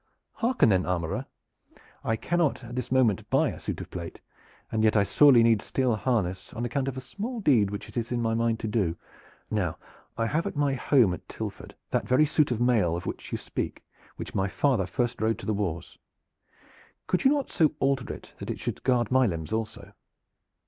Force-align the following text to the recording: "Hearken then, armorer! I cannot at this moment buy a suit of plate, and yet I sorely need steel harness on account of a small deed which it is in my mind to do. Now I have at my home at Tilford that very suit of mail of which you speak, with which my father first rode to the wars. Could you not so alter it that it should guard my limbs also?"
"Hearken 0.37 0.69
then, 0.69 0.87
armorer! 0.87 1.27
I 2.03 2.15
cannot 2.15 2.63
at 2.63 2.75
this 2.75 2.91
moment 2.91 3.29
buy 3.29 3.49
a 3.49 3.59
suit 3.59 3.81
of 3.81 3.91
plate, 3.91 4.19
and 4.71 4.83
yet 4.83 4.97
I 4.97 5.03
sorely 5.03 5.43
need 5.43 5.61
steel 5.61 5.95
harness 5.95 6.55
on 6.55 6.65
account 6.65 6.87
of 6.87 6.97
a 6.97 7.01
small 7.01 7.39
deed 7.39 7.69
which 7.69 7.87
it 7.87 7.95
is 7.95 8.11
in 8.11 8.19
my 8.19 8.33
mind 8.33 8.59
to 8.61 8.67
do. 8.67 8.97
Now 9.51 9.77
I 10.17 10.25
have 10.25 10.47
at 10.47 10.55
my 10.55 10.73
home 10.73 11.13
at 11.13 11.29
Tilford 11.29 11.75
that 11.91 12.07
very 12.07 12.25
suit 12.25 12.49
of 12.49 12.59
mail 12.59 12.95
of 12.95 13.05
which 13.05 13.31
you 13.31 13.37
speak, 13.37 13.83
with 14.17 14.29
which 14.29 14.33
my 14.33 14.47
father 14.47 14.87
first 14.87 15.21
rode 15.21 15.37
to 15.37 15.45
the 15.45 15.53
wars. 15.53 15.99
Could 17.05 17.23
you 17.23 17.29
not 17.29 17.51
so 17.51 17.75
alter 17.79 18.11
it 18.11 18.33
that 18.39 18.49
it 18.49 18.59
should 18.59 18.81
guard 18.83 19.11
my 19.11 19.27
limbs 19.27 19.53
also?" 19.53 19.93